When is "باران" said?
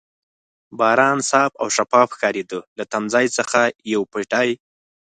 0.79-1.17